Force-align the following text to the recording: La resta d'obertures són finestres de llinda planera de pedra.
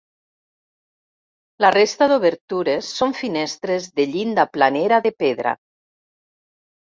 La 1.65 1.69
resta 1.75 2.07
d'obertures 2.11 2.89
són 3.01 3.13
finestres 3.19 3.85
de 3.99 4.05
llinda 4.15 4.47
planera 4.57 4.99
de 5.07 5.11
pedra. 5.25 5.53